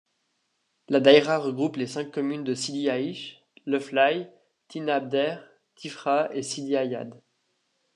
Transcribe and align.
La 0.89 0.99
daïra 0.99 1.37
regroupe 1.37 1.75
les 1.75 1.85
cinq 1.85 2.09
communes 2.09 2.43
de 2.43 2.55
Sidi-Aïch, 2.55 3.43
Leflaye, 3.67 4.31
Tinabdher, 4.67 5.37
Tifra 5.75 6.27
et 6.33 6.41
Sidi 6.41 6.75
Ayad. 6.75 7.13